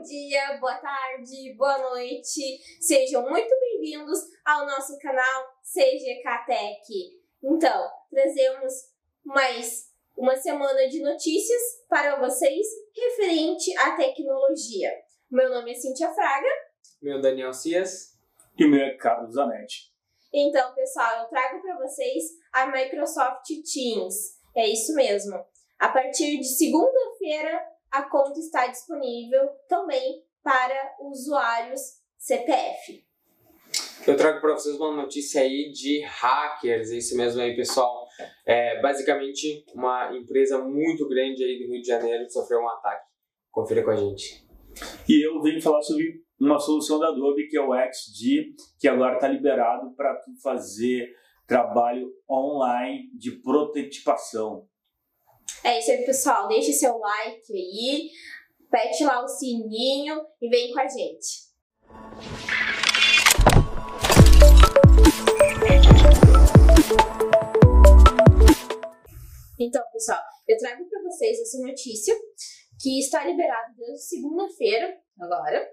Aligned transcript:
Bom 0.00 0.06
dia, 0.06 0.56
boa 0.58 0.76
tarde, 0.76 1.54
boa 1.58 1.76
noite. 1.76 2.58
Sejam 2.80 3.20
muito 3.28 3.54
bem-vindos 3.60 4.18
ao 4.46 4.64
nosso 4.64 4.98
canal 4.98 5.44
CGK 5.62 6.46
Tech. 6.46 7.20
Então, 7.44 7.86
trazemos 8.10 8.72
mais 9.22 9.90
uma 10.16 10.34
semana 10.36 10.88
de 10.88 11.02
notícias 11.02 11.60
para 11.86 12.18
vocês 12.18 12.66
referente 12.96 13.76
à 13.76 13.94
tecnologia. 13.94 14.90
Meu 15.30 15.50
nome 15.50 15.72
é 15.72 15.74
Cintia 15.74 16.08
Fraga. 16.14 16.48
Meu 17.02 17.18
é 17.18 17.20
Daniel 17.20 17.52
Cias. 17.52 18.18
E 18.58 18.64
o 18.64 18.70
meu 18.70 18.80
é 18.80 18.96
Carlos 18.96 19.34
Zanetti. 19.34 19.92
Então, 20.32 20.74
pessoal, 20.74 21.24
eu 21.24 21.28
trago 21.28 21.60
para 21.60 21.76
vocês 21.76 22.24
a 22.54 22.68
Microsoft 22.68 23.44
Teams. 23.70 24.40
É 24.56 24.66
isso 24.66 24.94
mesmo. 24.94 25.44
A 25.78 25.90
partir 25.90 26.38
de 26.38 26.46
segunda-feira, 26.46 27.69
a 27.90 28.02
conta 28.02 28.38
está 28.38 28.66
disponível 28.66 29.48
também 29.68 30.22
para 30.42 30.96
usuários 31.00 31.80
CPF. 32.16 33.04
Eu 34.06 34.16
trago 34.16 34.40
para 34.40 34.54
vocês 34.54 34.76
uma 34.76 34.96
notícia 34.96 35.42
aí 35.42 35.70
de 35.72 36.02
hackers, 36.04 36.90
é 36.90 36.96
isso 36.96 37.16
mesmo 37.16 37.40
aí, 37.40 37.54
pessoal. 37.54 38.06
É 38.46 38.80
basicamente 38.80 39.64
uma 39.74 40.16
empresa 40.16 40.58
muito 40.58 41.06
grande 41.08 41.44
aí 41.44 41.58
do 41.58 41.72
Rio 41.72 41.82
de 41.82 41.86
Janeiro 41.86 42.24
que 42.24 42.32
sofreu 42.32 42.60
um 42.60 42.68
ataque. 42.68 43.04
Confira 43.50 43.84
com 43.84 43.90
a 43.90 43.96
gente. 43.96 44.46
E 45.08 45.26
eu 45.26 45.40
venho 45.42 45.60
falar 45.60 45.82
sobre 45.82 46.22
uma 46.40 46.58
solução 46.58 46.98
da 46.98 47.08
Adobe 47.08 47.48
que 47.48 47.56
é 47.56 47.60
o 47.60 47.74
XD, 47.74 48.54
que 48.78 48.88
agora 48.88 49.14
está 49.14 49.28
liberado 49.28 49.94
para 49.94 50.14
tu 50.16 50.30
fazer 50.42 51.14
trabalho 51.46 52.10
online 52.28 53.10
de 53.14 53.32
prototipação. 53.42 54.66
É 55.64 55.78
isso 55.78 55.90
aí, 55.90 56.04
pessoal. 56.04 56.48
Deixe 56.48 56.72
seu 56.72 56.96
like 56.98 57.52
aí, 57.52 58.10
aperte 58.66 59.04
lá 59.04 59.22
o 59.22 59.28
sininho 59.28 60.20
e 60.40 60.48
vem 60.48 60.72
com 60.72 60.80
a 60.80 60.88
gente. 60.88 61.50
Então, 69.58 69.82
pessoal, 69.92 70.20
eu 70.48 70.56
trago 70.56 70.88
para 70.88 71.02
vocês 71.02 71.38
essa 71.38 71.58
notícia 71.58 72.14
que 72.80 72.98
está 72.98 73.26
liberado 73.26 73.74
desde 73.76 74.08
segunda-feira, 74.08 74.96
agora, 75.20 75.70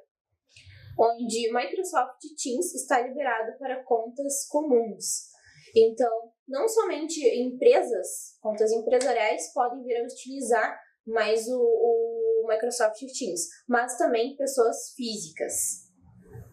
onde 0.99 1.51
Microsoft 1.53 2.19
Teams 2.41 2.73
está 2.75 2.99
liberado 2.99 3.57
para 3.57 3.83
contas 3.85 4.45
comuns. 4.49 5.36
Então, 5.75 6.31
não 6.47 6.67
somente 6.67 7.19
empresas, 7.39 8.37
contas 8.41 8.71
empresariais 8.71 9.51
podem 9.53 9.83
vir 9.83 9.97
a 9.97 10.03
utilizar 10.03 10.79
mais 11.05 11.47
o, 11.47 11.59
o 11.59 12.45
Microsoft 12.47 12.99
Teams, 13.17 13.47
mas 13.67 13.97
também 13.97 14.35
pessoas 14.35 14.93
físicas. 14.95 15.87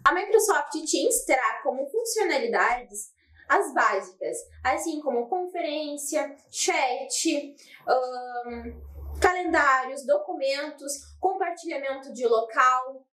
A 0.04 0.12
Microsoft 0.12 0.72
Teams 0.72 1.24
terá 1.24 1.62
como 1.62 1.86
funcionalidades 1.88 3.14
as 3.48 3.74
básicas, 3.74 4.36
assim 4.62 5.00
como 5.00 5.28
conferência, 5.28 6.34
chat, 6.50 7.54
um, 7.86 9.20
calendários, 9.20 10.06
documentos, 10.06 10.92
compartilhamento 11.20 12.12
de 12.12 12.26
local. 12.26 13.06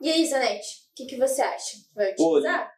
E 0.00 0.10
aí, 0.10 0.26
Zanetti, 0.26 0.88
o 0.90 0.94
que, 0.94 1.06
que 1.06 1.16
você 1.16 1.42
acha? 1.42 1.76
Vai 1.94 2.12
utilizar? 2.12 2.72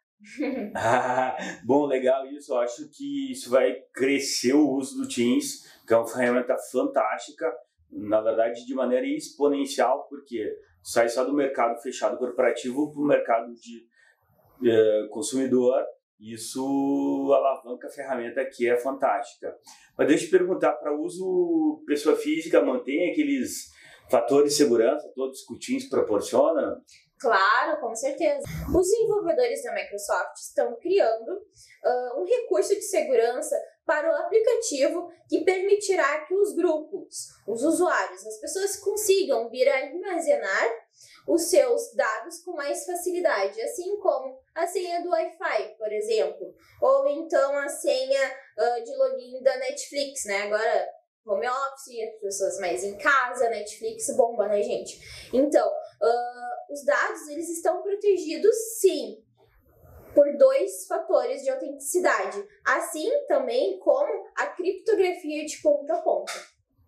Ah, 0.75 1.35
bom, 1.63 1.85
legal 1.85 2.25
isso. 2.27 2.53
Eu 2.53 2.59
acho 2.59 2.89
que 2.89 3.31
isso 3.31 3.49
vai 3.49 3.75
crescer 3.93 4.53
o 4.53 4.69
uso 4.69 4.97
do 5.01 5.07
Teams, 5.07 5.63
que 5.85 5.93
é 5.93 5.97
uma 5.97 6.07
ferramenta 6.07 6.55
fantástica, 6.71 7.51
na 7.91 8.21
verdade, 8.21 8.65
de 8.65 8.73
maneira 8.73 9.05
exponencial, 9.05 10.07
porque 10.09 10.53
sai 10.81 11.09
só 11.09 11.23
do 11.23 11.33
mercado 11.33 11.81
fechado 11.81 12.17
corporativo 12.17 12.91
para 12.91 13.01
o 13.01 13.05
mercado 13.05 13.53
de 13.53 13.87
eh, 14.69 15.07
consumidor. 15.09 15.83
Isso 16.19 17.31
alavanca 17.33 17.87
a 17.87 17.91
ferramenta 17.91 18.45
que 18.45 18.69
é 18.69 18.77
fantástica. 18.77 19.53
Mas 19.97 20.07
deixa 20.07 20.23
eu 20.23 20.29
te 20.29 20.37
perguntar, 20.37 20.73
para 20.73 20.95
uso 20.95 21.83
pessoa 21.85 22.15
física, 22.15 22.61
mantém 22.61 23.11
aqueles 23.11 23.74
fatores 24.09 24.51
de 24.51 24.57
segurança 24.57 25.11
todos 25.15 25.45
que 25.45 25.53
o 25.53 25.59
Teams 25.59 25.89
proporciona? 25.89 26.81
Claro, 27.19 27.79
com 27.79 27.95
certeza. 27.95 28.43
Os 28.75 28.87
desenvolvedores 28.87 29.63
da 29.63 29.73
Microsoft 29.73 30.35
estão 30.37 30.75
criando 30.75 31.31
uh, 31.31 32.21
um 32.21 32.25
recurso 32.25 32.75
de 32.75 32.81
segurança 32.81 33.55
para 33.85 34.11
o 34.11 34.15
aplicativo 34.15 35.09
que 35.29 35.43
permitirá 35.45 36.25
que 36.25 36.35
os 36.35 36.53
grupos, 36.55 37.29
os 37.47 37.63
usuários, 37.63 38.25
as 38.25 38.39
pessoas 38.39 38.77
consigam 38.77 39.49
vir 39.49 39.67
a 39.69 39.77
armazenar 39.77 40.85
os 41.27 41.49
seus 41.49 41.93
dados 41.95 42.43
com 42.43 42.53
mais 42.53 42.85
facilidade, 42.85 43.61
assim 43.61 43.97
como 43.99 44.39
a 44.53 44.67
senha 44.67 45.01
do 45.01 45.09
Wi-Fi, 45.09 45.75
por 45.77 45.91
exemplo, 45.91 46.53
ou 46.81 47.07
então 47.07 47.57
a 47.57 47.67
senha 47.67 48.37
uh, 48.57 48.83
de 48.83 48.95
login 48.95 49.41
da 49.41 49.57
Netflix, 49.57 50.25
né? 50.25 50.43
Agora 50.43 50.89
home 51.25 51.47
office, 51.47 52.03
as 52.13 52.19
pessoas 52.21 52.59
mais 52.59 52.83
em 52.83 52.95
casa, 52.97 53.49
Netflix 53.49 54.15
bomba, 54.15 54.47
né, 54.47 54.61
gente? 54.61 54.99
Então, 55.33 55.67
uh, 55.67 56.73
os 56.73 56.83
dados 56.85 57.27
eles 57.29 57.49
estão 57.49 57.81
protegidos, 57.81 58.55
sim, 58.79 59.23
por 60.13 60.25
dois 60.37 60.87
fatores 60.87 61.43
de 61.43 61.49
autenticidade, 61.49 62.41
assim 62.65 63.09
também 63.27 63.77
como 63.79 64.25
a 64.37 64.47
criptografia 64.47 65.45
de 65.45 65.61
ponta 65.61 65.93
a 65.95 66.01
ponta. 66.01 66.33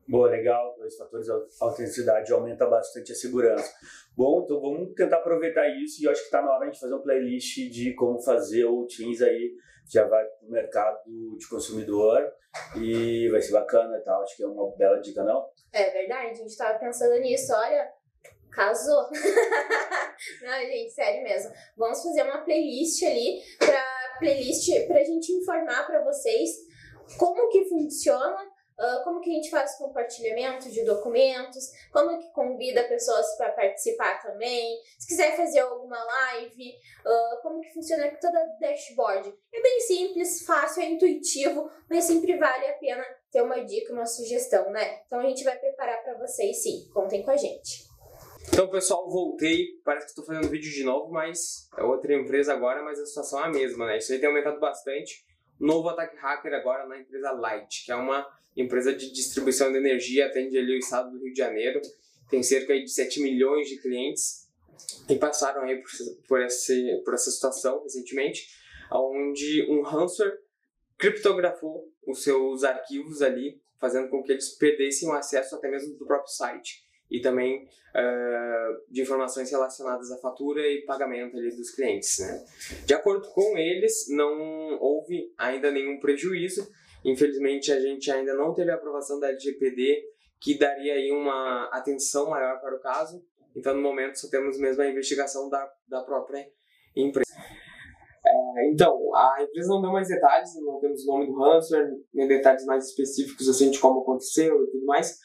Boa, 0.07 0.29
legal. 0.29 0.73
Dois 0.77 0.95
fatores 0.95 1.25
de 1.25 1.33
autenticidade 1.59 2.31
aumenta 2.31 2.65
bastante 2.65 3.11
a 3.11 3.15
segurança. 3.15 3.69
Bom, 4.15 4.43
então 4.43 4.61
vamos 4.61 4.93
tentar 4.95 5.17
aproveitar 5.17 5.67
isso 5.67 6.01
e 6.01 6.05
eu 6.05 6.11
acho 6.11 6.21
que 6.21 6.27
está 6.27 6.41
na 6.41 6.49
hora 6.49 6.71
de 6.71 6.79
fazer 6.79 6.93
uma 6.93 7.03
playlist 7.03 7.69
de 7.69 7.93
como 7.93 8.21
fazer 8.21 8.63
o 8.63 8.87
Teams 8.87 9.21
aí. 9.21 9.53
Já 9.89 10.05
vai 10.07 10.25
para 10.25 10.47
o 10.47 10.51
mercado 10.51 10.99
de 11.37 11.47
consumidor 11.49 12.31
e 12.75 13.29
vai 13.29 13.41
ser 13.41 13.53
bacana 13.53 13.97
e 13.97 14.01
tal. 14.01 14.21
Acho 14.21 14.35
que 14.35 14.43
é 14.43 14.47
uma 14.47 14.75
bela 14.75 14.99
dica, 14.99 15.23
não? 15.23 15.49
É 15.71 15.89
verdade, 15.91 16.31
a 16.31 16.33
gente 16.33 16.47
estava 16.47 16.77
pensando 16.79 17.19
nisso. 17.19 17.53
Olha, 17.53 17.91
casou. 18.51 19.07
não, 20.41 20.59
gente, 20.59 20.91
sério 20.91 21.23
mesmo. 21.23 21.51
Vamos 21.77 22.01
fazer 22.01 22.23
uma 22.23 22.43
playlist 22.43 23.03
ali 23.03 23.41
para 23.57 24.17
playlist 24.19 24.87
para 24.87 24.99
a 24.99 25.03
gente 25.03 25.31
informar 25.31 25.85
para 25.85 26.03
vocês 26.03 26.49
como 27.17 27.49
que 27.49 27.65
funciona 27.65 28.56
Uh, 28.79 29.03
como 29.03 29.19
que 29.21 29.31
a 29.31 29.33
gente 29.33 29.49
faz 29.49 29.75
compartilhamento 29.75 30.69
de 30.69 30.85
documentos, 30.85 31.71
como 31.91 32.19
que 32.19 32.31
convida 32.31 32.87
pessoas 32.87 33.35
para 33.35 33.51
participar 33.51 34.21
também, 34.21 34.79
se 34.99 35.07
quiser 35.07 35.35
fazer 35.35 35.61
alguma 35.61 35.97
live, 36.03 36.73
uh, 37.03 37.41
como 37.41 37.59
que 37.59 37.73
funciona 37.73 38.07
toda 38.21 38.37
a 38.37 38.45
dashboard. 38.59 39.33
É 39.51 39.61
bem 39.61 39.79
simples, 39.79 40.45
fácil, 40.45 40.83
é 40.83 40.89
intuitivo, 40.91 41.71
mas 41.89 42.03
sempre 42.03 42.37
vale 42.37 42.67
a 42.67 42.73
pena 42.73 43.03
ter 43.31 43.41
uma 43.41 43.63
dica, 43.65 43.93
uma 43.93 44.05
sugestão, 44.05 44.69
né? 44.69 45.01
Então 45.07 45.19
a 45.19 45.23
gente 45.23 45.43
vai 45.43 45.57
preparar 45.57 46.03
para 46.03 46.17
vocês 46.19 46.61
sim, 46.61 46.87
contem 46.93 47.23
com 47.23 47.31
a 47.31 47.37
gente. 47.37 47.87
Então, 48.49 48.69
pessoal, 48.69 49.09
voltei. 49.09 49.65
Parece 49.83 50.05
que 50.05 50.11
estou 50.11 50.25
fazendo 50.25 50.49
vídeo 50.49 50.71
de 50.71 50.83
novo, 50.83 51.11
mas 51.11 51.67
é 51.77 51.83
outra 51.83 52.13
empresa 52.13 52.53
agora, 52.53 52.81
mas 52.81 52.99
a 52.99 53.05
situação 53.05 53.39
é 53.41 53.45
a 53.45 53.49
mesma, 53.49 53.85
né? 53.85 53.97
Isso 53.97 54.13
aí 54.13 54.19
tem 54.19 54.29
aumentado 54.29 54.59
bastante. 54.59 55.25
Novo 55.59 55.89
ataque 55.89 56.15
hacker 56.17 56.53
agora 56.53 56.85
na 56.87 56.99
empresa 56.99 57.31
Light, 57.31 57.85
que 57.85 57.91
é 57.91 57.95
uma 57.95 58.27
empresa 58.55 58.93
de 58.93 59.11
distribuição 59.11 59.71
de 59.71 59.77
energia, 59.77 60.27
atende 60.27 60.57
ali 60.57 60.75
o 60.75 60.79
estado 60.79 61.11
do 61.11 61.23
Rio 61.23 61.33
de 61.33 61.37
Janeiro, 61.37 61.81
tem 62.29 62.43
cerca 62.43 62.77
de 62.77 62.89
7 62.89 63.21
milhões 63.21 63.67
de 63.67 63.77
clientes 63.77 64.47
e 65.09 65.15
passaram 65.15 65.63
aí 65.63 65.81
por, 65.81 65.89
por, 66.27 66.41
esse, 66.41 67.01
por 67.03 67.13
essa 67.13 67.31
situação 67.31 67.83
recentemente, 67.83 68.47
onde 68.91 69.65
um 69.69 69.81
ransomware 69.81 70.37
criptografou 70.97 71.91
os 72.05 72.23
seus 72.23 72.63
arquivos 72.63 73.21
ali, 73.21 73.61
fazendo 73.79 74.09
com 74.09 74.23
que 74.23 74.31
eles 74.31 74.49
perdessem 74.49 75.07
o 75.07 75.13
acesso 75.13 75.55
até 75.55 75.69
mesmo 75.69 75.97
do 75.97 76.05
próprio 76.05 76.31
site 76.31 76.86
e 77.09 77.19
também 77.21 77.63
uh, 77.63 78.91
de 78.91 79.01
informações 79.01 79.49
relacionadas 79.49 80.11
à 80.11 80.17
fatura 80.17 80.61
e 80.61 80.81
pagamento 80.81 81.37
ali 81.37 81.55
dos 81.55 81.71
clientes. 81.71 82.19
Né? 82.19 82.45
De 82.85 82.93
acordo 82.93 83.27
com 83.29 83.57
eles, 83.57 84.07
não 84.09 84.77
houve 84.79 85.31
ainda 85.37 85.71
nenhum 85.71 85.99
prejuízo, 85.99 86.67
Infelizmente, 87.07 87.71
a 87.71 87.79
gente 87.79 88.11
ainda 88.11 88.33
não 88.33 88.53
teve 88.53 88.69
a 88.71 88.75
aprovação 88.75 89.17
da 89.17 89.29
LGPD, 89.29 90.03
que 90.41 90.57
daria 90.57 90.93
aí 90.93 91.11
uma 91.11 91.69
atenção 91.71 92.29
maior 92.29 92.59
para 92.59 92.75
o 92.75 92.79
caso. 92.79 93.23
Então, 93.55 93.73
no 93.73 93.81
momento, 93.81 94.19
só 94.19 94.27
temos 94.29 94.59
mesmo 94.59 94.81
a 94.81 94.89
investigação 94.89 95.49
da, 95.49 95.71
da 95.87 96.03
própria 96.03 96.45
empresa. 96.95 97.31
É, 98.25 98.69
então, 98.69 99.15
a 99.15 99.41
empresa 99.41 99.69
não 99.69 99.81
deu 99.81 99.91
mais 99.91 100.09
detalhes, 100.09 100.49
não 100.61 100.81
temos 100.81 101.03
o 101.03 101.07
nome 101.07 101.27
do 101.27 101.39
ransomware, 101.39 101.93
nem 102.13 102.27
detalhes 102.27 102.65
mais 102.65 102.87
específicos 102.87 103.47
assim 103.47 103.71
de 103.71 103.79
como 103.79 104.01
aconteceu 104.01 104.63
e 104.63 104.71
tudo 104.71 104.85
mais, 104.85 105.17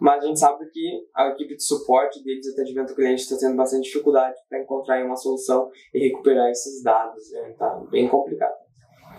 mas 0.00 0.22
a 0.22 0.26
gente 0.26 0.38
sabe 0.38 0.68
que 0.70 1.06
a 1.14 1.28
equipe 1.28 1.56
de 1.56 1.62
suporte 1.62 2.22
deles, 2.22 2.46
atendimento 2.48 2.90
ao 2.90 2.96
cliente, 2.96 3.22
está 3.22 3.36
tendo 3.36 3.56
bastante 3.56 3.84
dificuldade 3.84 4.38
para 4.48 4.62
encontrar 4.62 5.04
uma 5.04 5.16
solução 5.16 5.70
e 5.92 6.08
recuperar 6.08 6.50
esses 6.50 6.82
dados. 6.82 7.30
Né? 7.32 7.54
Tá 7.58 7.82
bem 7.90 8.08
complicado. 8.08 8.54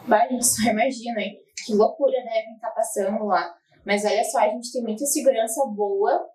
Vai, 0.07 0.27
só 0.41 0.69
imagina, 0.69 1.21
hein? 1.21 1.39
que 1.67 1.73
loucura 1.73 2.17
devem 2.23 2.55
estar 2.55 2.71
passando 2.71 3.25
lá. 3.25 3.53
Mas 3.85 4.05
olha 4.05 4.23
só, 4.23 4.39
a 4.39 4.49
gente 4.49 4.71
tem 4.71 4.81
muita 4.81 5.05
segurança 5.05 5.65
boa 5.65 6.25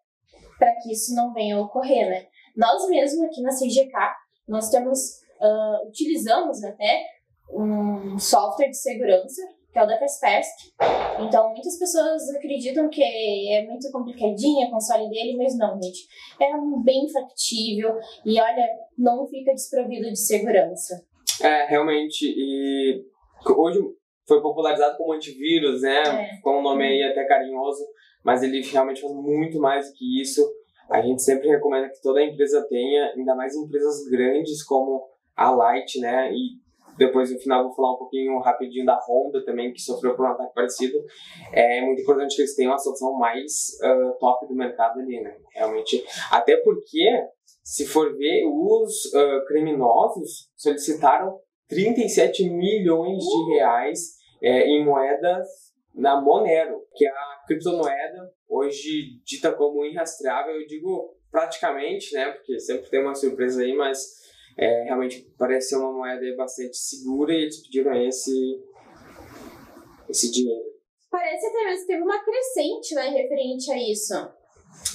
para 0.58 0.74
que 0.76 0.92
isso 0.92 1.14
não 1.14 1.32
venha 1.32 1.56
a 1.56 1.60
ocorrer, 1.60 2.08
né? 2.08 2.26
Nós 2.56 2.86
mesmos 2.88 3.24
aqui 3.24 3.40
na 3.40 3.50
CGK, 3.50 3.92
nós 4.46 4.68
temos, 4.68 5.22
uh, 5.40 5.88
utilizamos 5.88 6.62
até 6.62 7.04
um 7.50 8.18
software 8.18 8.68
de 8.68 8.76
segurança, 8.76 9.42
que 9.72 9.78
é 9.78 9.82
o 9.82 9.86
da 9.86 9.98
Kaspersky. 9.98 10.72
Então, 11.20 11.50
muitas 11.50 11.78
pessoas 11.78 12.28
acreditam 12.36 12.90
que 12.90 13.02
é 13.02 13.64
muito 13.66 13.90
complicadinho 13.90 14.66
a 14.66 14.70
console 14.70 15.08
dele, 15.08 15.36
mas 15.36 15.56
não, 15.56 15.80
gente. 15.80 16.06
É 16.40 16.50
bem 16.84 17.08
factível 17.08 17.98
e, 18.24 18.40
olha, 18.40 18.68
não 18.98 19.26
fica 19.26 19.52
desprovido 19.52 20.08
de 20.08 20.18
segurança. 20.18 21.02
É, 21.42 21.66
realmente. 21.66 22.26
E 22.26 23.02
hoje 23.56 23.80
foi 24.28 24.42
popularizado 24.42 24.96
como 24.98 25.14
antivírus, 25.14 25.80
né? 25.82 26.02
É. 26.02 26.40
Com 26.42 26.58
um 26.58 26.62
nome 26.62 26.84
aí 26.84 27.02
até 27.02 27.24
carinhoso, 27.24 27.84
mas 28.22 28.42
ele 28.42 28.60
realmente 28.62 29.00
faz 29.00 29.12
muito 29.14 29.58
mais 29.58 29.88
do 29.88 29.94
que 29.94 30.20
isso. 30.20 30.42
A 30.90 31.00
gente 31.00 31.22
sempre 31.22 31.48
recomenda 31.48 31.88
que 31.88 32.02
toda 32.02 32.22
empresa 32.22 32.66
tenha, 32.68 33.12
ainda 33.16 33.34
mais 33.34 33.54
empresas 33.56 34.06
grandes 34.10 34.62
como 34.62 35.08
a 35.34 35.50
Light, 35.50 35.98
né? 35.98 36.30
E 36.30 36.60
depois 36.98 37.32
no 37.32 37.38
final 37.38 37.64
vou 37.64 37.74
falar 37.74 37.94
um 37.94 37.98
pouquinho 37.98 38.38
rapidinho 38.38 38.84
da 38.84 38.98
Honda 39.06 39.44
também, 39.44 39.72
que 39.72 39.80
sofreu 39.80 40.14
por 40.14 40.26
um 40.26 40.32
ataque 40.32 40.54
parecido. 40.54 40.98
É 41.52 41.80
muito 41.80 42.02
importante 42.02 42.36
que 42.36 42.42
eles 42.42 42.54
tenham 42.54 42.72
a 42.72 42.78
solução 42.78 43.12
mais 43.18 43.78
uh, 43.82 44.18
top 44.18 44.46
do 44.46 44.54
mercado 44.54 45.00
ali, 45.00 45.20
né? 45.20 45.36
Realmente. 45.54 46.04
Até 46.30 46.56
porque, 46.58 47.08
se 47.62 47.86
for 47.86 48.16
ver, 48.16 48.44
os 48.46 49.06
uh, 49.06 49.44
criminosos 49.46 50.50
solicitaram 50.56 51.38
37 51.68 52.50
milhões 52.50 53.24
de 53.24 53.54
reais 53.54 54.16
é, 54.42 54.66
em 54.66 54.84
moedas 54.84 55.46
na 55.94 56.20
Monero, 56.20 56.82
que 56.94 57.06
é 57.06 57.10
a 57.10 57.42
criptomoeda 57.46 58.30
hoje 58.48 59.20
dita 59.24 59.52
como 59.52 59.84
irrastreável. 59.84 60.54
Eu 60.54 60.66
digo 60.66 61.16
praticamente, 61.30 62.14
né? 62.14 62.30
Porque 62.32 62.58
sempre 62.58 62.90
tem 62.90 63.00
uma 63.00 63.14
surpresa 63.14 63.62
aí, 63.62 63.74
mas 63.74 63.98
é, 64.58 64.84
realmente 64.84 65.26
parece 65.38 65.70
ser 65.70 65.76
uma 65.76 65.92
moeda 65.92 66.36
bastante 66.36 66.76
segura 66.76 67.32
e 67.32 67.42
eles 67.42 67.62
pediram 67.62 67.94
esse, 68.06 68.62
esse 70.08 70.30
dinheiro. 70.30 70.72
Parece 71.10 71.46
até 71.46 71.64
mesmo 71.64 71.80
que 71.80 71.92
teve 71.92 72.02
uma 72.02 72.24
crescente 72.24 72.94
né, 72.94 73.08
referente 73.08 73.70
a 73.70 73.76
isso. 73.76 74.14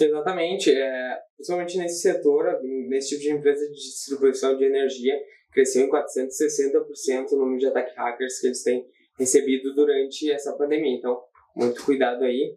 Exatamente, 0.02 0.72
é, 0.72 1.20
principalmente 1.36 1.78
nesse 1.78 2.02
setor, 2.02 2.60
nesse 2.90 3.10
tipo 3.10 3.22
de 3.22 3.32
empresa 3.32 3.66
de 3.68 3.74
distribuição 3.74 4.58
de 4.58 4.66
energia, 4.66 5.14
cresceu 5.52 5.84
em 5.84 5.90
460% 5.90 7.32
o 7.32 7.38
número 7.38 7.60
de 7.60 7.68
ataques 7.68 7.96
hackers 7.96 8.40
que 8.40 8.48
eles 8.48 8.64
têm 8.64 8.86
recebido 9.18 9.74
durante 9.74 10.32
essa 10.32 10.56
pandemia. 10.56 10.98
Então, 10.98 11.20
muito 11.56 11.84
cuidado 11.84 12.24
aí. 12.24 12.56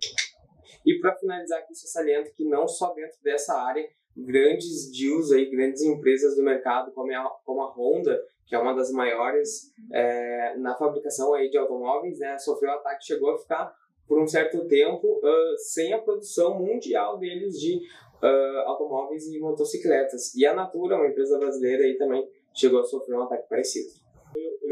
E 0.84 0.98
para 0.98 1.16
finalizar 1.16 1.60
aqui, 1.60 1.74
só 1.74 1.86
saliento 1.86 2.32
que 2.34 2.44
não 2.44 2.66
só 2.66 2.92
dentro 2.94 3.18
dessa 3.22 3.54
área, 3.54 3.86
grandes 4.16 4.90
deals 4.90 5.32
aí, 5.32 5.50
grandes 5.50 5.82
empresas 5.82 6.36
do 6.36 6.42
mercado, 6.42 6.92
como 6.92 7.12
a, 7.12 7.30
como 7.44 7.62
a 7.62 7.72
Honda, 7.72 8.20
que 8.46 8.54
é 8.54 8.58
uma 8.58 8.74
das 8.74 8.90
maiores 8.90 9.72
é, 9.92 10.56
na 10.56 10.74
fabricação 10.74 11.32
aí 11.34 11.48
de 11.48 11.56
automóveis, 11.56 12.18
né, 12.18 12.36
sofreu 12.38 12.72
ataque, 12.72 13.06
chegou 13.06 13.30
a 13.30 13.38
ficar 13.38 13.74
por 14.08 14.20
um 14.20 14.26
certo 14.26 14.66
tempo 14.66 15.06
uh, 15.06 15.58
sem 15.58 15.92
a 15.92 15.98
produção 15.98 16.58
mundial 16.58 17.16
deles 17.16 17.60
de 17.60 17.76
uh, 17.76 18.58
automóveis 18.66 19.28
e 19.28 19.38
motocicletas. 19.38 20.34
E 20.34 20.44
a 20.44 20.52
Natura, 20.52 20.96
uma 20.96 21.06
empresa 21.06 21.38
brasileira 21.38 21.84
aí 21.84 21.96
também, 21.96 22.28
chegou 22.52 22.80
a 22.80 22.84
sofrer 22.84 23.16
um 23.16 23.22
ataque 23.22 23.48
parecido. 23.48 23.90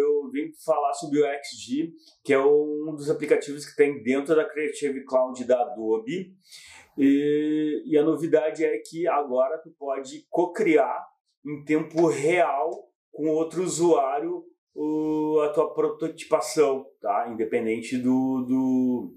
Eu, 0.00 0.31
vim 0.31 0.53
falar 0.65 0.93
sobre 0.95 1.21
o 1.21 1.25
XG, 1.25 1.93
que 2.25 2.33
é 2.33 2.41
um 2.41 2.95
dos 2.95 3.11
aplicativos 3.11 3.67
que 3.67 3.77
tem 3.77 4.03
dentro 4.03 4.35
da 4.35 4.45
Creative 4.45 5.05
Cloud 5.05 5.45
da 5.45 5.61
Adobe. 5.62 6.35
E, 6.97 7.83
e 7.87 7.97
a 7.97 8.03
novidade 8.03 8.65
é 8.65 8.79
que 8.79 9.06
agora 9.06 9.59
tu 9.59 9.71
pode 9.79 10.27
co-criar 10.29 11.06
em 11.47 11.65
tempo 11.65 12.06
real 12.09 12.71
com 13.12 13.29
outro 13.29 13.62
usuário 13.62 14.45
o, 14.75 15.41
a 15.41 15.49
tua 15.49 15.75
prototipação, 15.75 16.87
tá? 17.01 17.29
Independente 17.29 17.97
do, 17.97 18.44
do, 18.47 19.15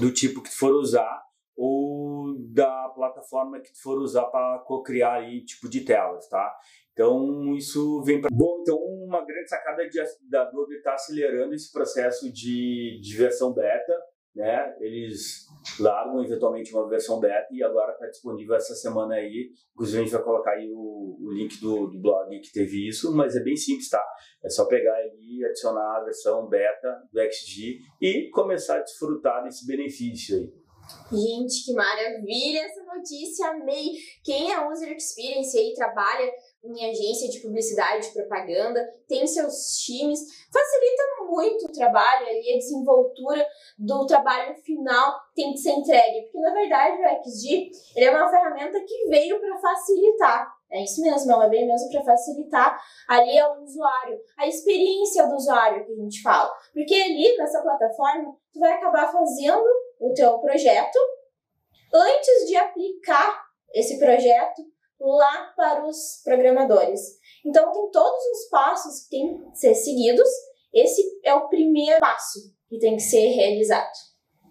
do 0.00 0.12
tipo 0.12 0.42
que 0.42 0.50
tu 0.50 0.56
for 0.56 0.72
usar 0.74 1.22
ou 1.56 2.34
da 2.52 2.88
plataforma 2.88 3.60
que 3.60 3.72
tu 3.72 3.82
for 3.82 3.98
usar 3.98 4.24
para 4.24 4.58
co-criar 4.60 5.14
aí 5.14 5.44
tipo 5.44 5.68
de 5.68 5.82
telas, 5.82 6.28
tá? 6.28 6.54
Então 6.94 7.54
isso 7.54 8.02
vem 8.02 8.20
para 8.20 8.30
bom. 8.32 8.62
Então 8.62 8.78
uma 8.78 9.22
grande 9.26 9.50
sacada 9.50 9.86
de, 9.86 10.00
da 10.30 10.42
Adobe 10.42 10.76
está 10.76 10.94
acelerando 10.94 11.54
esse 11.54 11.70
processo 11.70 12.32
de, 12.32 12.98
de 13.02 13.16
versão 13.16 13.52
beta 13.52 13.94
né? 14.34 14.74
Eles 14.80 15.46
largam 15.78 16.24
eventualmente 16.24 16.72
uma 16.74 16.88
versão 16.88 17.20
beta 17.20 17.46
e 17.52 17.62
agora 17.62 17.92
está 17.92 18.06
disponível 18.06 18.56
essa 18.56 18.74
semana 18.74 19.14
aí. 19.14 19.50
Inclusive 19.72 19.98
a 19.98 20.02
gente 20.02 20.12
vai 20.12 20.22
colocar 20.24 20.50
aí 20.52 20.68
o, 20.72 21.16
o 21.20 21.32
link 21.32 21.60
do, 21.60 21.86
do, 21.86 22.00
blog 22.00 22.40
que 22.40 22.52
teve 22.52 22.88
isso, 22.88 23.14
mas 23.14 23.36
é 23.36 23.40
bem 23.40 23.56
simples, 23.56 23.88
tá? 23.88 24.04
É 24.44 24.48
só 24.48 24.66
pegar 24.66 24.94
ali, 24.96 25.44
adicionar 25.44 25.98
a 25.98 26.04
versão 26.04 26.48
beta 26.48 27.00
do 27.12 27.20
XG 27.20 27.78
e 28.00 28.28
começar 28.30 28.78
a 28.78 28.82
desfrutar 28.82 29.44
desse 29.44 29.64
benefício 29.66 30.36
aí. 30.36 30.64
Gente, 31.10 31.64
que 31.64 31.72
maravilha 31.72 32.60
essa 32.60 32.84
notícia, 32.84 33.48
amei! 33.48 33.92
Quem 34.22 34.52
é 34.52 34.70
User 34.70 34.92
Experience 34.92 35.56
aí, 35.56 35.72
trabalha 35.74 36.30
em 36.64 36.90
agência 36.90 37.28
de 37.28 37.40
publicidade, 37.40 38.08
de 38.08 38.14
propaganda, 38.14 38.80
tem 39.06 39.26
seus 39.26 39.76
times, 39.84 40.20
facilita 40.50 41.02
muito 41.28 41.66
o 41.66 41.72
trabalho 41.72 42.26
ali, 42.26 42.54
a 42.54 42.58
desenvoltura 42.58 43.46
do 43.78 44.06
trabalho 44.06 44.54
final 44.56 45.14
tem 45.34 45.52
que 45.52 45.58
ser 45.58 45.72
entregue, 45.72 46.22
porque 46.22 46.40
na 46.40 46.52
verdade 46.52 47.02
o 47.02 47.22
XG 47.24 47.70
ele 47.96 48.06
é 48.06 48.10
uma 48.10 48.30
ferramenta 48.30 48.80
que 48.80 49.08
veio 49.08 49.38
para 49.40 49.58
facilitar, 49.58 50.54
é 50.70 50.82
isso 50.82 51.02
mesmo, 51.02 51.32
ela 51.32 51.48
veio 51.48 51.66
mesmo 51.66 51.90
para 51.90 52.04
facilitar 52.04 52.80
ali 53.08 53.38
ao 53.38 53.62
usuário, 53.62 54.18
a 54.38 54.46
experiência 54.46 55.26
do 55.26 55.34
usuário 55.34 55.84
que 55.84 55.92
a 55.92 55.96
gente 55.96 56.22
fala, 56.22 56.50
porque 56.72 56.94
ali 56.94 57.36
nessa 57.36 57.60
plataforma 57.60 58.34
tu 58.52 58.60
vai 58.60 58.72
acabar 58.72 59.12
fazendo 59.12 59.66
o 60.00 60.12
teu 60.14 60.38
projeto 60.38 60.98
antes 61.92 62.48
de 62.48 62.56
aplicar 62.56 63.44
esse 63.74 63.98
projeto 63.98 64.62
lá 65.06 65.52
para 65.56 65.86
os 65.86 66.22
programadores. 66.24 67.00
Então, 67.44 67.70
tem 67.72 67.90
todos 67.90 68.24
os 68.32 68.48
passos 68.50 69.04
que 69.04 69.10
têm 69.10 69.50
que 69.50 69.58
ser 69.58 69.74
seguidos. 69.74 70.28
Esse 70.72 71.02
é 71.24 71.34
o 71.34 71.48
primeiro 71.48 72.00
passo 72.00 72.40
que 72.68 72.78
tem 72.78 72.96
que 72.96 73.02
ser 73.02 73.28
realizado. 73.28 73.92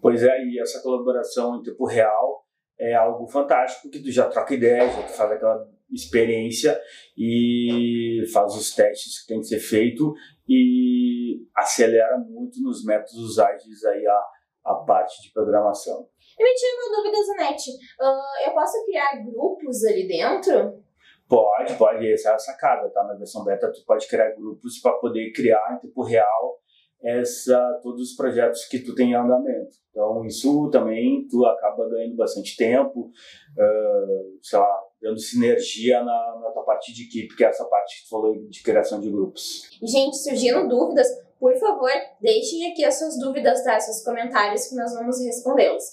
Pois 0.01 0.23
é, 0.23 0.43
e 0.43 0.59
essa 0.59 0.81
colaboração 0.81 1.55
em 1.55 1.63
tempo 1.63 1.85
real 1.85 2.43
é 2.79 2.93
algo 2.93 3.27
fantástico, 3.27 3.89
que 3.89 4.01
tu 4.01 4.11
já 4.11 4.27
troca 4.27 4.53
ideias, 4.53 4.93
já 4.93 5.03
faz 5.03 5.31
aquela 5.31 5.69
experiência 5.91 6.79
e 7.17 8.23
faz 8.33 8.55
os 8.55 8.73
testes 8.73 9.21
que 9.21 9.27
tem 9.27 9.39
que 9.39 9.47
ser 9.47 9.59
feito 9.59 10.13
e 10.47 11.45
acelera 11.55 12.17
muito 12.17 12.61
nos 12.61 12.83
métodos 12.83 13.39
ágeis 13.39 13.83
aí 13.85 14.05
a, 14.05 14.71
a 14.71 14.75
parte 14.75 15.21
de 15.21 15.31
programação. 15.31 16.07
E 16.37 16.43
me 16.43 16.53
tira 16.53 16.75
uma 16.75 16.95
dúvida, 16.97 17.23
Zanete. 17.23 17.71
Uh, 17.99 18.47
eu 18.47 18.53
posso 18.53 18.83
criar 18.85 19.23
grupos 19.23 19.83
ali 19.85 20.07
dentro? 20.07 20.83
Pode, 21.27 21.75
pode. 21.75 22.11
Essa 22.11 22.29
é 22.29 22.33
a 22.33 22.39
sacada, 22.39 22.89
tá? 22.89 23.03
Na 23.03 23.15
versão 23.15 23.43
beta, 23.43 23.71
tu 23.71 23.83
pode 23.85 24.07
criar 24.07 24.31
grupos 24.31 24.79
para 24.79 24.93
poder 24.93 25.31
criar 25.31 25.77
em 25.77 25.87
tempo 25.87 26.03
real 26.03 26.59
essa, 27.03 27.79
todos 27.83 28.11
os 28.11 28.15
projetos 28.15 28.65
que 28.65 28.79
tu 28.79 28.95
tem 28.95 29.11
em 29.11 29.15
andamento. 29.15 29.75
Então, 29.91 30.25
isso 30.25 30.69
também 30.69 31.27
tu 31.29 31.45
acaba 31.45 31.87
ganhando 31.89 32.15
bastante 32.15 32.55
tempo, 32.55 33.01
uh, 33.01 34.39
sei 34.41 34.57
lá, 34.57 34.83
dando 35.01 35.19
sinergia 35.19 36.01
na, 36.01 36.39
na 36.41 36.51
tua 36.51 36.63
parte 36.63 36.93
de 36.93 37.03
equipe, 37.03 37.35
que 37.35 37.43
é 37.43 37.49
essa 37.49 37.65
parte 37.65 37.97
que 37.97 38.03
tu 38.05 38.09
falou 38.09 38.35
de 38.47 38.63
criação 38.63 39.01
de 39.01 39.11
grupos. 39.11 39.69
Gente, 39.83 40.17
surgindo 40.17 40.67
dúvidas, 40.67 41.07
por 41.37 41.53
favor, 41.57 41.91
deixem 42.21 42.71
aqui 42.71 42.85
as 42.85 42.97
suas 42.97 43.19
dúvidas, 43.19 43.63
tá? 43.63 43.77
seus 43.79 44.01
comentários, 44.03 44.67
que 44.67 44.75
nós 44.75 44.93
vamos 44.93 45.19
respondê-los. 45.19 45.91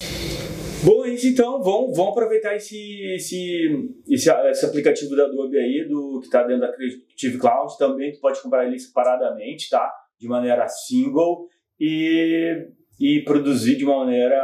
Bom, 0.82 1.04
é 1.04 1.10
isso 1.10 1.26
então, 1.26 1.62
vamos, 1.62 1.94
vamos 1.94 2.12
aproveitar 2.12 2.56
esse, 2.56 3.14
esse, 3.14 3.92
esse, 4.08 4.30
esse 4.30 4.64
aplicativo 4.64 5.14
da 5.14 5.24
Adobe 5.24 5.58
aí, 5.58 5.86
do, 5.86 6.20
que 6.20 6.26
está 6.26 6.42
dentro 6.42 6.62
da 6.62 6.72
Creative 6.72 7.38
Cloud, 7.38 7.76
também 7.76 8.12
tu 8.12 8.20
pode 8.20 8.40
comprar 8.40 8.66
ele 8.66 8.78
separadamente, 8.78 9.68
tá? 9.68 9.92
De 10.18 10.26
maneira 10.26 10.66
single 10.68 11.46
e, 11.78 12.66
e 12.98 13.22
produzir 13.24 13.76
de 13.76 13.84
uma 13.84 13.98
maneira 13.98 14.40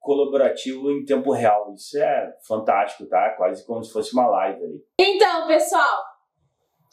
colaborativa 0.00 0.90
em 0.90 1.04
tempo 1.04 1.30
real. 1.30 1.72
Isso 1.76 1.96
é 1.96 2.32
fantástico, 2.46 3.06
tá? 3.06 3.34
Quase 3.36 3.64
como 3.64 3.84
se 3.84 3.92
fosse 3.92 4.12
uma 4.14 4.26
live 4.26 4.60
ali. 4.60 4.82
Então, 5.00 5.46
pessoal, 5.46 6.02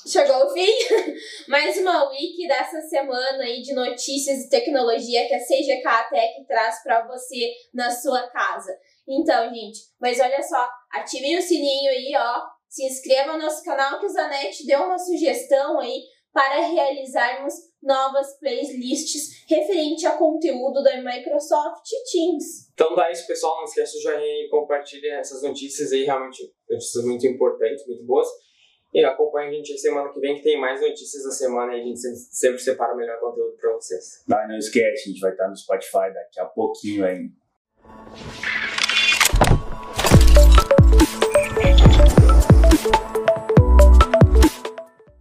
Chegou 0.08 0.46
o 0.46 0.50
fim, 0.52 0.72
mais 1.50 1.76
uma 1.80 2.08
week 2.12 2.48
dessa 2.48 2.80
semana 2.82 3.44
aí 3.44 3.64
de 3.64 3.74
notícias 3.74 4.42
e 4.42 4.50
tecnologia 4.50 5.28
que 5.28 5.34
a 5.34 5.40
CGK 5.40 6.10
Tech 6.12 6.46
traz 6.48 6.84
para 6.84 7.08
você 7.08 7.52
na 7.74 7.90
sua 7.90 8.28
casa. 8.30 8.72
Então, 9.10 9.52
gente, 9.52 9.80
mas 10.00 10.20
olha 10.20 10.44
só, 10.44 10.70
ativem 10.94 11.40
o 11.40 11.42
sininho 11.42 11.90
aí, 11.90 12.14
ó, 12.16 12.44
se 12.70 12.86
inscreva 12.86 13.34
no 13.34 13.46
nosso 13.46 13.64
canal 13.64 14.00
que 14.00 14.06
o 14.06 14.10
Zanetti 14.10 14.68
deu 14.68 14.84
uma 14.84 15.00
sugestão 15.00 15.80
aí 15.80 16.04
para 16.32 16.68
realizarmos 16.68 17.56
novas 17.82 18.38
playlists 18.40 19.44
referente 19.50 20.06
a 20.06 20.18
conteúdo 20.18 20.84
da 20.84 20.98
Microsoft 21.02 21.84
Teams. 22.12 22.70
Então 22.74 22.94
dá 22.94 23.12
isso, 23.12 23.26
pessoal. 23.26 23.58
Não 23.58 23.64
esquece 23.64 23.98
de 23.98 24.04
joinha 24.04 24.46
e 24.46 24.50
compartilha 24.50 25.16
essas 25.16 25.42
notícias 25.42 25.92
aí, 25.92 26.04
realmente 26.04 26.44
notícias 26.70 27.04
muito 27.06 27.26
importantes, 27.26 27.88
muito 27.88 28.06
boas. 28.06 28.28
E 28.96 29.04
acompanha 29.04 29.50
a 29.50 29.52
gente 29.52 29.78
semana 29.78 30.08
que 30.08 30.22
vem, 30.22 30.36
que 30.36 30.42
tem 30.42 30.58
mais 30.58 30.80
notícias 30.80 31.22
da 31.26 31.30
semana 31.30 31.76
e 31.76 31.82
a 31.82 31.84
gente 31.84 32.00
sempre 32.00 32.60
separa 32.60 32.94
o 32.94 32.96
melhor 32.96 33.20
conteúdo 33.20 33.58
para 33.60 33.74
vocês. 33.74 34.24
Não, 34.26 34.48
não 34.48 34.58
esquece, 34.58 35.10
a 35.10 35.12
gente 35.12 35.20
vai 35.20 35.32
estar 35.32 35.50
no 35.50 35.58
Spotify 35.58 36.14
daqui 36.14 36.40
a 36.40 36.46
pouquinho 36.46 37.06
ainda. 37.06 37.34